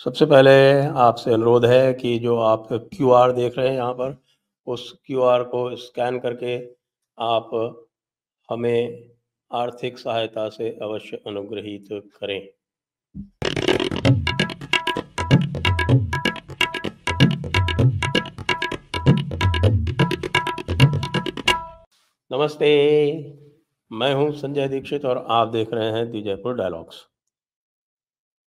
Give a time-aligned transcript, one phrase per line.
[0.00, 0.50] सबसे पहले
[1.02, 4.14] आपसे अनुरोध है कि जो आप क्यू आर देख रहे हैं यहाँ पर,
[4.66, 6.54] उस क्यू आर को स्कैन करके
[7.18, 7.50] आप
[8.48, 9.08] हमें
[9.50, 12.48] आर्थिक सहायता से अवश्य अनुग्रहित करें।
[22.30, 22.72] नमस्ते,
[23.90, 27.07] मैं हूँ संजय दीक्षित और आप देख रहे हैं दी जयपुर डायलॉग्स।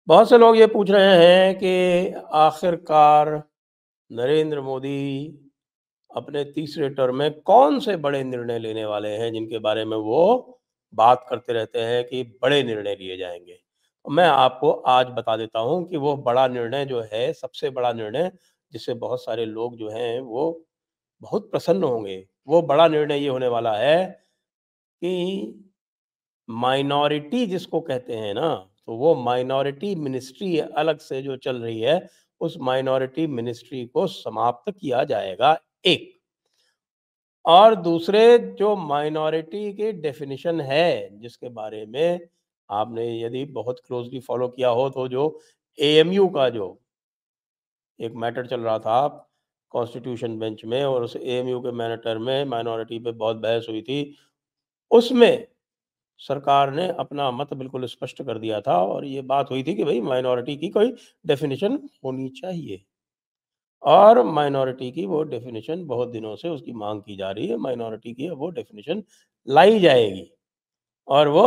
[0.08, 3.28] बहुत से लोग ये पूछ रहे हैं कि आखिरकार
[4.10, 4.98] नरेंद्र मोदी
[6.10, 10.22] अपने तीसरे टर्म में कौन से बड़े निर्णय लेने वाले हैं जिनके बारे में वो
[10.94, 15.60] बात करते रहते हैं कि बड़े निर्णय लिए जाएँगे। तो मैं आपको आज बता देता
[15.60, 18.32] हूँ कि वो बड़ा निर्णय जो है, सबसे बड़ा निर्णय,
[18.72, 20.50] जिससे बहुत सारे लोग जो हैं वो
[21.22, 24.04] बहुत प्रसन्न होंगे। वो बड़ा निर्णय ये होने वाला है
[25.02, 25.70] कि
[26.48, 28.48] माइनॉरिटी जिसको कहते हैं ना
[28.88, 32.08] तो वो माइनॉरिटी मिनिस्ट्री अलग से जो चल रही है,
[32.40, 36.14] उस माइनॉरिटी मिनिस्ट्री को समाप्त किया जाएगा एक।
[37.44, 42.20] और दूसरे जो माइनॉरिटी के डेफिनेशन है, जिसके बारे में
[42.70, 45.40] आपने यदि बहुत क्लोजली फॉलो किया हो तो जो
[45.78, 46.78] एएमयू का जो
[47.98, 49.06] एक मैटर चल रहा था
[49.72, 54.16] कॉन्स्टिट्यूशन बेंच में, और उस एएमयू के मैटर में माइनॉरिटी पे बहुत बहस हुई थी,
[54.90, 55.46] उसमें
[56.20, 59.84] सरकार ने अपना मत बिल्कुल स्पष्ट कर दिया था और ये बात हुई थी कि
[59.84, 60.92] भाई माइनॉरिटी की कोई
[61.26, 62.82] डेफिनेशन होनी चाहिए।
[63.82, 68.12] और माइनॉरिटी की वो डेफिनेशन बहुत दिनों से उसकी मांग की जा रही है, माइनॉरिटी
[68.14, 69.02] की वो डेफिनेशन
[69.48, 70.30] लाई जाएगी।
[71.08, 71.46] और वो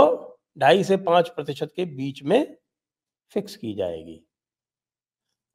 [0.58, 2.58] ढाई से पाँच प्रतिशत के बीच में
[3.32, 4.24] फिक्स की जाएगी।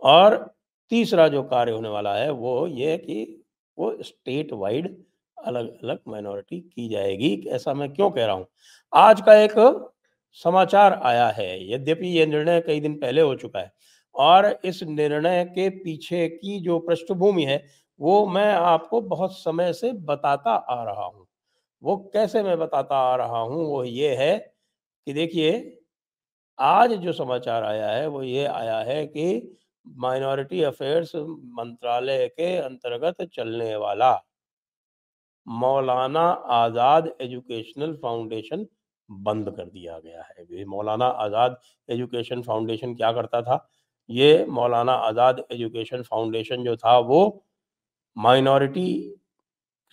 [0.03, 0.37] और
[0.93, 3.45] तीसरा जो कार्य होने वाला है वो ये कि
[3.79, 4.97] वो स्टेट वाइड
[5.39, 8.47] अलग अलग माइनॉरिटी की जाएगी। ऐसा मैं क्यों कह रहा हूँ?
[8.93, 9.55] आज का एक
[10.39, 13.73] समाचार आया है, यद्यपि यह निर्णय कई दिन पहले हो चुका है
[14.15, 17.65] और इस निर्णय के पीछे की जो पृष्ठभूमि है,
[18.01, 21.27] वो मैं आपको बहुत समय से बताता आ रहा हूँ।
[21.83, 24.37] वो कैसे मैं बताता आ रहा हूँ, वो ये है
[25.07, 25.53] कि देखिए,
[26.59, 33.23] आज जो समाचार आया है, वो ये आया है कि माइनॉरिटी अफेयर्स मंत्रालय के अंतर्गत
[33.35, 34.13] चलने वाला
[35.47, 36.21] मौलाना
[36.55, 38.67] आज़ाद एजुकेशनल फाउंडेशन
[39.09, 41.59] बंद कर दिया गया है। मौलाना आज़ाद
[41.89, 43.67] एजुकेशन फाउंडेशन क्या करता था?
[44.09, 47.45] ये मौलाना आज़ाद एजुकेशन फाउंडेशन जो था, वो
[48.17, 48.89] माइनॉरिटी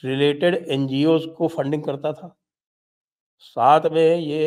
[0.03, 0.87] रिलेटेड एन
[1.37, 2.35] को फंडिंग करता था।
[3.41, 4.45] साथ में ये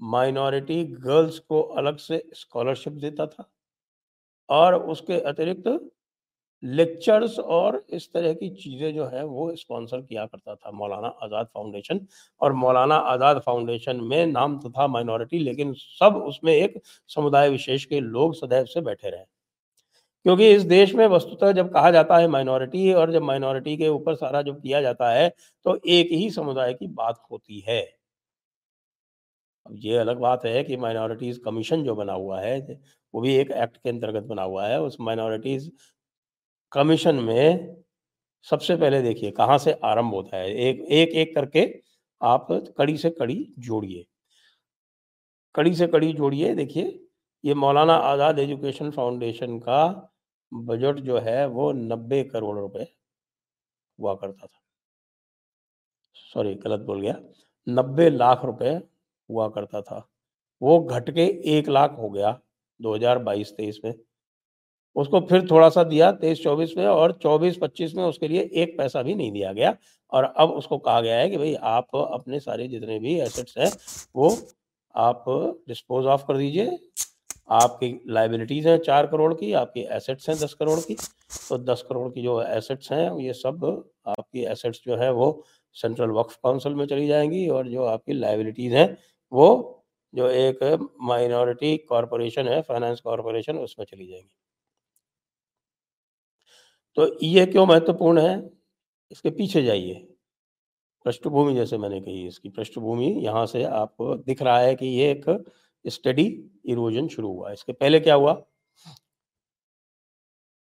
[0.00, 3.48] माइनॉरिटी गर्ल्स को अलग से स्कॉलरशिप देता था
[4.48, 5.68] और उसके अतिरिक्त
[6.62, 11.46] लेक्चर्स और इस तरह की चीज़ें जो है, वो स्पॉन्सर किया करता था मौलाना आज़ाद
[11.54, 12.00] फाउंडेशन
[12.40, 17.84] और मौलाना आज़ाद फाउंडेशन में नाम तो था माइनॉरिटी लेकिन सब उसमें एक समुदाय विशेष
[17.84, 19.24] के लोग सदैव से बैठे रहे।
[20.26, 24.14] क्योंकि इस देश में वस्तुतः जब कहा जाता है माइनॉरिटी और जब माइनॉरिटी के ऊपर
[24.14, 25.28] सारा जब किया जाता है
[25.66, 27.80] तो एक ही समुदाय की बात होती है।
[29.66, 32.58] अब ये अलग बात है कि माइनॉरिटीज़ कमीशन जो बना हुआ है,
[33.14, 35.70] वो भी एक एक्ट के अंतर्गत बना हुआ है। उस माइनॉरिटीज़
[36.74, 37.76] कमीशन में
[38.42, 40.54] सबसे पहले देखिए, कहाँ से आरंभ होता है?
[40.54, 41.82] एक एक एक करके
[42.20, 42.46] आप
[42.78, 44.06] कड़ी से कड़ी जोड़िए।
[45.54, 47.00] कड़ी से कड़ी जोड़िए, देखिए,
[47.44, 50.10] ये मौलाना आज़ाद एजुकेशन फाउंडेशन का
[50.52, 52.86] बजट जो है, वो नब्बे करोड़ रुपए
[53.98, 54.60] हुआ करता था।
[56.14, 57.14] सॉरी, गलत बोल गया।
[57.66, 58.70] नब्बे लाख रुपए
[59.28, 60.08] हुआ करता था।
[60.62, 61.26] वो घट के
[61.58, 62.40] एक लाख हो गया
[62.80, 63.94] 2022-23 में।
[64.96, 68.76] उसको फिर थोड़ा सा दिया तेईस, चौबीस में और चौबीस, पच्चीस में उसके लिए एक
[68.78, 69.76] पैसा भी नहीं दिया गया।
[70.12, 73.70] और अब उसको कहा गया है कि भाई आप अपने सारे जितने भी एसेट्स हैं,
[74.16, 74.36] वो
[74.94, 75.24] आप
[75.68, 76.78] डिस्पोज ऑफ़ कर दीजिए।
[77.52, 80.94] आपकी लाइबिलिटीज़ हैं चार करोड़ की, आपकी एसेट्स हैं दस करोड़ की।
[81.48, 83.64] तो दस करोड़ की जो एसेट्स हैं, ये सब
[84.08, 85.44] आपकी एसेट्स जो है वो
[85.76, 88.96] सेंट्रल वक्फ काउंसिल में चली जाएँगी और जो आपकी लाइबिलिटीज़ हैं,
[89.32, 89.48] वो
[90.14, 94.30] जो एक माइनॉरिटी कॉरपोरेशन है फाइनेंस कॉरपोरेशन उसमें चली जाएँगी।
[96.96, 98.50] तो ये क्यों महत्वपूर्ण है?
[99.10, 99.94] इसके पीछे जाइए।
[101.04, 105.24] पृष्ठभूमि जैसे मैंने कही, इसकी पृष्ठभूमि यहाँ से आपको दिख रहा है कि ये एक
[105.84, 106.26] स्टडी
[106.66, 108.42] इरोजन शुरू हुआ। इसके पहले क्या हुआ?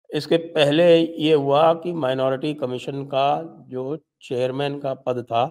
[0.09, 5.43] इसके पहले ये हुआ कि माइनॉरिटी कमीशन का जो चेयरमैन का पद था,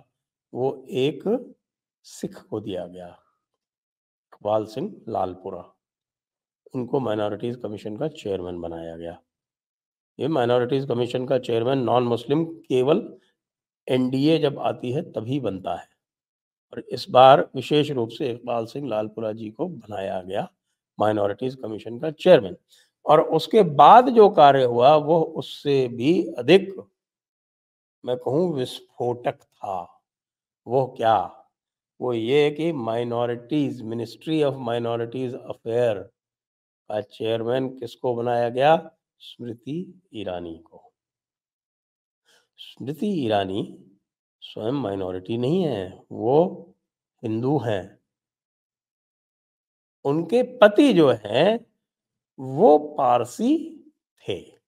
[0.53, 1.23] वो एक
[2.07, 3.07] सिख को दिया गया,
[4.33, 5.63] इकबाल सिंह लालपुरा।
[6.75, 9.19] उनको माइनॉरिटीज कमीशन का चेयरमैन बनाया गया।
[10.21, 13.03] ये माइनॉरिटीज़ कमीशन का चेयरमैन नॉन मुस्लिम केवल
[13.89, 15.89] एनडीए जब आती है, तभी बनता है।
[16.73, 20.49] और इस बार विशेष रूप से इकबाल सिंह लालपुरा जी को बनाया गया
[20.99, 22.57] माइनॉरिटीज कमीशन का चेयरमैन
[23.07, 26.75] और उसके बाद जो कार्य हुआ, वो उससे भी अधिक
[28.05, 30.03] मैं कहूँ विस्फोटक था।
[30.67, 31.17] वो क्या?
[32.01, 38.77] वो ये कि minorities ministry of minorities affair का चेयरमैन किसको बनाया गया?
[39.21, 40.93] स्मृति ईरानी को।
[42.59, 43.79] स्मृति ईरानी
[44.41, 46.75] स्वयं माइनॉरिटी नहीं है, वो
[47.23, 48.01] हिंदू हैं।
[50.05, 51.67] उनके पति जो हैं,
[52.39, 53.85] वो पारसी
[54.29, 54.61] थे।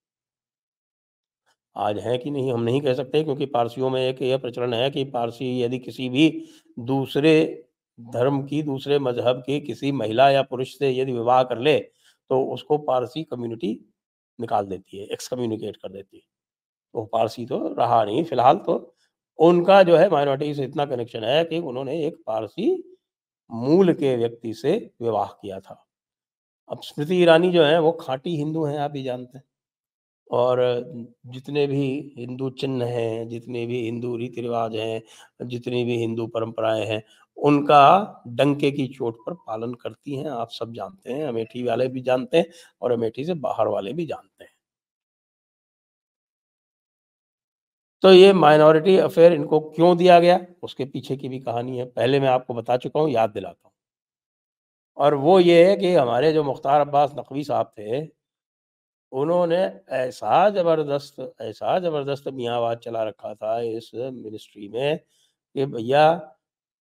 [1.77, 4.91] आज है कि नहीं, हम नहीं कह सकते, क्योंकि पारसियों में एक यह प्रचलन है
[4.91, 6.49] कि पारसी यदि किसी भी
[6.79, 7.65] दूसरे
[8.01, 11.79] धर्म की, दूसरे मज़हब की किसी महिला या पुरुष से यदि विवाह कर ले
[12.31, 13.92] तो उसको पारसी कम्युनिटी
[14.41, 16.23] निकाल देती है एक्स कम्युनिकेट कर देती है।
[16.95, 18.95] वो पारसी तो रहा नहीं, फ़िलहाल तो
[19.39, 22.97] उनका जो है माइनॉरिटी से इतना कनेक्शन है कि उन्होंने एक पारसी
[23.51, 25.87] मूल के व्यक्ति से विवाह किया था।
[26.71, 29.45] अब स्मृति ईरानी जो है, वो खाटी हिंदू हैं, आप ही जानते हैं।
[30.31, 30.59] और
[31.27, 35.03] जितने भी हिंदू चिन्ह हैं, जितने भी हिंदू रीति रिवाज हैं,
[35.47, 37.03] जितनी भी हिंदू परंपराएँ हैं
[37.39, 37.83] उनका
[38.31, 42.39] डंके की चोट पर पालन करती हैं। आप सब जानते हैं, अमेठी वाले भी जानते
[42.39, 42.47] हैं
[42.83, 44.51] और अमेठी से बाहर वाले भी जानते हैं।
[48.03, 50.39] तो ये माइनॉरिटी अफेयर इनको क्यों दिया गया?
[50.63, 53.73] उसके पीछे की भी कहानी है। पहले मैं आपको बता चुका हूँ, याद दिलाता हूँ।
[54.99, 58.01] और वो ये है कि हमारे जो मुख्तार अब्बास नकवी साहब थे,
[59.13, 59.57] उन्होंने
[59.97, 66.05] ऐसा ज़बरदस्त ऐसा ज़बरदस्त मियावाद चला रखा था इस मिनिस्ट्री में कि भैया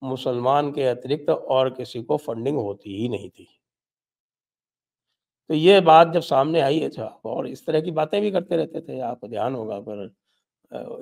[0.01, 3.47] मुसलमान के अतिरिक्त और किसी को फंडिंग होती ही नहीं थी।
[5.49, 8.81] तो ये बात जब सामने आई अच्छा और इस तरह की बातें भी करते रहते
[8.81, 10.13] थे। आपको ध्यान होगा पर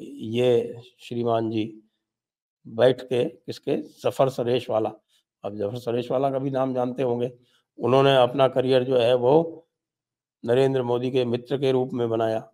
[0.04, 1.66] ये श्रीमान जी
[2.66, 3.78] बैठ के किसके?
[3.78, 4.92] जफ़र सरेश वाला।
[5.44, 7.31] अब जफ़र सरेश वाला का भी नाम जानते होंगे।
[7.80, 9.68] उन्होंने अपना करियर जो है, वो
[10.44, 12.50] नरेंद्र मोदी के मित्र के रूप में बनाया।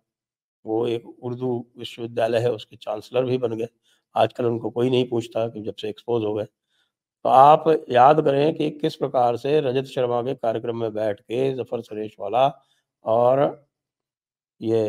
[0.64, 3.68] वो एक उर्दू विश्वविद्यालय है, उसके चांसलर भी बन गए।
[4.16, 6.44] आजकल उनको कोई नहीं पूछता कि जब से एक्सपोज हो गए।
[7.24, 11.52] तो आप याद करें कि किस प्रकार से रजत शर्मा के कार्यक्रम में बैठ के
[11.54, 12.46] जफ़र सरेश वाला
[13.04, 13.40] और
[14.60, 14.84] ये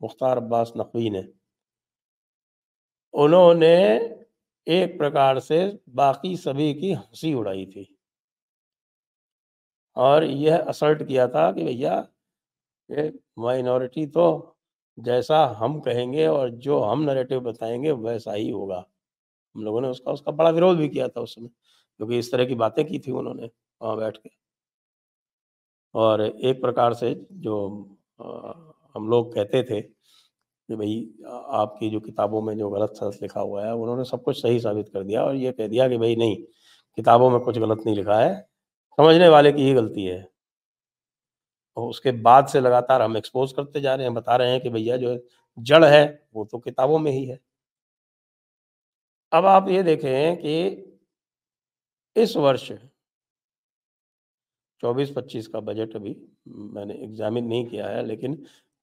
[0.00, 1.24] मुख्तार अब्बास नकवी ने,
[3.14, 3.74] उन्होंने
[4.66, 5.58] एक प्रकार से
[5.90, 7.86] बाकी सभी की हँसी उड़ाई थी।
[9.96, 12.06] और यह असर्ट किया था कि भैया,
[12.90, 14.56] ये माइनॉरिटी तो
[14.98, 18.84] जैसा हम कहेंगे और जो हम नरेटिव बताएँगे वैसा ही होगा।
[19.56, 22.44] हम लोगों ने उसका उसका बड़ा विरोध भी किया था उस समय क्योंकि इस तरह
[22.46, 23.50] की बातें की थी उन्होंने
[23.80, 24.30] वहाँ बैठ के।
[25.94, 27.56] और एक प्रकार से जो
[28.20, 28.52] आ,
[28.94, 30.94] हम लोग कहते थे कि भाई
[31.52, 34.88] आपकी जो किताबों में जो गलत सलत लिखा हुआ है उन्होंने सब कुछ सही साबित
[34.88, 36.36] कर दिया और ये कह दिया कि भाई नहीं
[36.98, 38.34] किताबों में कुछ गलत नहीं लिखा है
[38.98, 40.20] समझने वाले की ही गलती है।
[41.76, 44.70] और उसके बाद से लगातार हम एक्सपोज करते जा रहे हैं, बता रहे हैं कि
[44.70, 45.18] भैया जो
[45.58, 47.38] जड़ है, वो तो किताबों में ही है।
[49.32, 50.84] अब आप ये देखें कि
[52.16, 52.70] इस वर्ष
[54.82, 56.16] 24-25 का बजट अभी
[56.48, 58.34] मैंने एग्जामिन नहीं किया है, लेकिन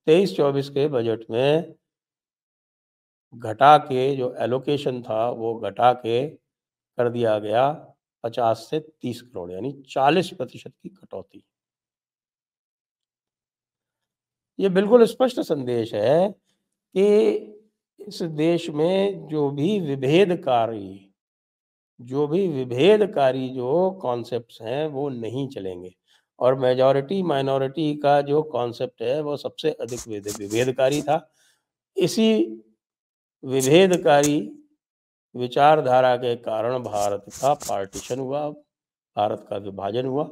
[0.07, 1.75] तेईस चौबीस के बजट में
[3.33, 7.71] घटा के जो एलोकेशन था, वो घटा के कर दिया गया
[8.23, 11.43] पचास से तीस करोड़, यानी चालीस प्रतिशत की कटौती।
[14.59, 16.29] ये बिल्कुल स्पष्ट संदेश है
[16.97, 17.35] कि
[17.99, 21.13] इस देश में जो भी विभेदकारी,
[22.01, 25.95] जो भी विभेदकारी जो कॉन्सेप्ट्स हैं, वो नहीं चलेंगे।
[26.39, 29.99] और मेजॉरिटी माइनॉरिटी का जो कॉन्सेप्ट है, वो सबसे अधिक
[30.39, 31.33] विभेदकारी था।
[31.97, 32.43] इसी
[33.43, 34.51] विभेदकारी
[35.35, 38.53] विचारधारा के कारण भारत का पार्टीशन हुआ।
[39.17, 40.27] भारत का विभाजन हुआ।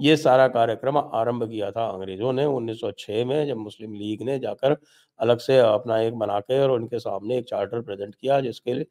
[0.00, 4.76] ये सारा कार्यक्रम आरंभ किया था अंग्रेज़ों ने 1906 में, जब मुस्लिम लीग ने जाकर
[5.20, 8.84] अलग से अपना एक बना के और उनके सामने एक चार्टर प्रेजेंट किया, जिसके लिए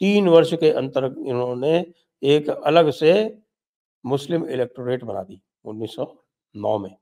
[0.00, 1.78] तीन वर्ष के अंतर इन्होंने
[2.22, 3.12] एक अलग से
[4.04, 6.94] मुस्लिम इलेक्टोरेट बना दी 1909 में।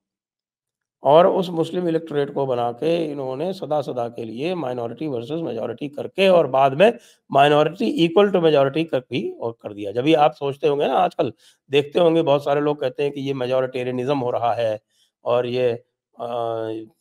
[1.02, 5.88] और उस मुस्लिम इलेक्टोरेट को बना के इन्होंने सदा सदा के लिए माइनॉरिटी वर्सेस मेजॉरिटी
[5.88, 6.92] करके और बाद में
[7.30, 10.94] माइनॉरिटी इक्वल टू मेजॉरिटी कर भी और कर दिया। जब भी आप सोचते होंगे ना
[10.96, 11.32] आजकल,
[11.70, 14.78] देखते होंगे बहुत सारे लोग कहते हैं कि ये मेजॉरिटेरियनिज्म हो रहा है
[15.24, 15.72] और ये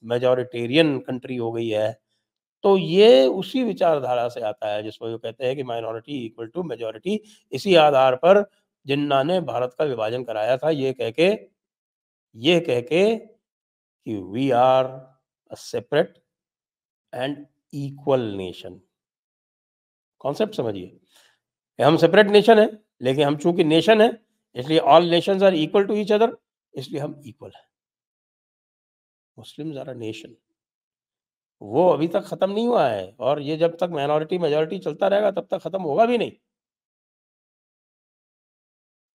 [0.05, 1.91] मेजॉरिटेरियन कंट्री हो गई है।
[2.63, 6.63] तो ये उसी विचारधारा से आता है जिसको वो कहते हैं कि माइनॉरिटी इक्वल टू
[6.63, 7.19] मेजॉरिटी।
[7.51, 8.43] इसी आधार पर
[8.85, 11.29] जिन्ना ने भारत का विभाजन कराया था, ये कह के,
[12.35, 13.03] ये कह के
[14.07, 14.85] कि we are
[15.51, 16.13] a separate
[17.13, 18.79] and equal nation
[20.21, 20.99] concept समझिए।
[21.79, 22.69] हम सेपरेट नेशन है,
[23.01, 24.11] लेकिन हम चूँकि नेशन है,
[24.55, 26.37] इसलिए all nation are equal to each other
[26.73, 27.65] इसलिए हम इक्वल हैं।
[29.37, 30.35] मुस्लिम्स आर अ नेशन
[31.61, 35.31] वो अभी तक खत्म नहीं हुआ है, और ये जब तक माइनॉरिटी मेजोरिटी चलता रहेगा,
[35.31, 36.31] तब तक खत्म होगा भी नहीं।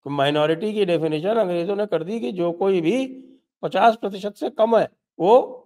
[0.07, 2.97] तो माइनॉरिटी की डेफिनेशन अंग्रेज़ों ने कर दी कि जो कोई भी
[3.65, 5.61] 50 प्रतिशत से कम है, वो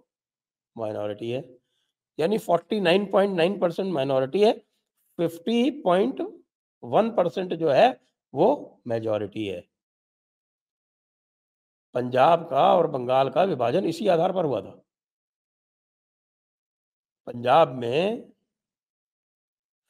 [0.77, 1.57] माइनॉरिटी है।
[2.19, 4.53] यानी 49.9 परसेंट माइनॉरिटी है
[5.19, 8.01] 50.1 परसेंट जो है,
[8.33, 9.67] वो मेजॉरिटी है।
[11.93, 14.81] पंजाब का और बंगाल का विभाजन इसी आधार पर हुआ था।
[17.27, 18.31] पंजाब में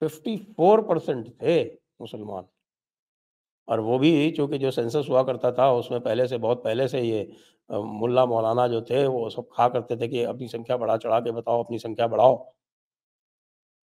[0.02, 1.64] 54 परसेंट थे
[2.02, 2.48] मुसलमान।
[3.70, 7.02] और वो भी चूँकि जो सेंसस हुआ करता था, उसमें पहले से, बहुत पहले से
[7.02, 7.32] ये
[7.70, 11.32] मुल्ला मौलाना जो थे, वो सब कहा करते थे कि अपनी संख्या बढ़ा चढ़ा के
[11.32, 12.36] बताओ, अपनी संख्या बढ़ाओ।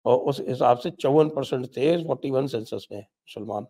[0.06, 3.66] और उस हिसाब से चौवन परसेंट थे फोर्टी वन सेंसस में मुसलमान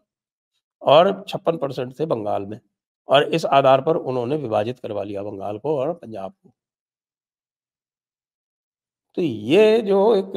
[0.82, 2.58] और छप्पन परसेंट थे बंगाल में
[3.08, 6.52] और इस आधार पर उन्होंने विभाजित करवा लिया बंगाल को और पंजाब को।
[9.16, 10.32] तो ये जो एक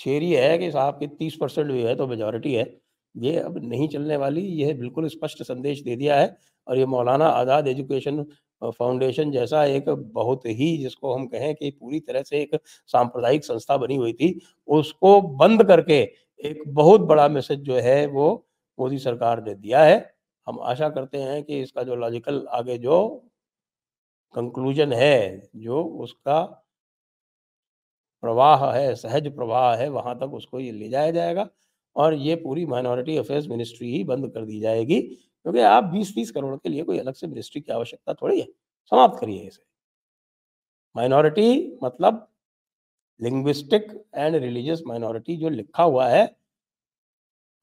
[0.00, 2.64] थेरी है कि साहब की तीस परसेंट भी है तो मेजोरिटी है।
[3.18, 7.26] ये अब नहीं चलने वाली ये बिल्कुल स्पष्ट संदेश दे दिया है और ये मौलाना
[7.28, 8.24] आज़ाद एजुकेशन
[8.72, 12.58] फाउंडेशन जैसा एक बहुत ही जिसको हम कहें कि पूरी तरह से एक
[12.90, 16.00] सांप्रदायिक संस्था बनी हुई थी, उसको बंद करके
[16.40, 18.28] एक बहुत बड़ा मैसेज जो है वो
[18.78, 19.96] मोदी सरकार ने दिया है।
[20.46, 22.98] हम आशा करते हैं कि इसका जो लॉजिकल आगे जो
[24.34, 26.42] कंक्लूजन है, जो उसका
[28.22, 31.48] प्रवाह है, सहज प्रवाह है, वहाँ तक उसको ये ले जाया जाएगा।
[31.98, 36.30] और ये पूरी माइनॉरिटी अफेयर्स मिनिस्ट्री ही बंद कर दी जाएगी, क्योंकि आप बीस तीस
[36.30, 38.46] करोड़ के लिए कोई अलग से मिनिस्ट्री की आवश्यकता थोड़ी है।
[38.92, 39.62] समाप्त करिए इसे।
[40.96, 42.26] माइनॉरिटी मतलब
[43.20, 46.24] लिंग्विस्टिक एंड रिलीजियस माइनॉरिटी जो लिखा हुआ है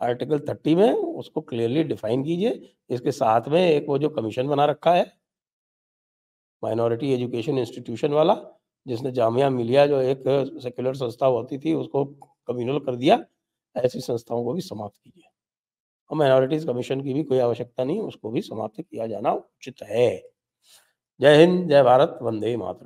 [0.01, 4.65] आर्टिकल थर्टी में उसको क्लियरली डिफाइन कीजिए। इसके साथ में एक वो जो कमीशन बना
[4.65, 5.05] रखा है
[6.63, 8.35] माइनॉरिटी एजुकेशन इंस्टीट्यूशन वाला,
[8.85, 10.23] जिसने जामिया मिलिया जो एक
[10.63, 12.03] सेक्युलर संस्था होती थी, उसको
[12.47, 13.17] कम्युनल कर दिया।
[13.77, 15.29] ऐसी संस्थाओं को भी समाप्त कीजिए।
[16.11, 20.23] और माइनॉरिटीज कमीशन की भी कोई आवश्यकता नहीं, उसको भी समाप्त किया जाना उचित है।
[21.19, 22.83] जय हिंद, जय भारत, वंदे मातरम।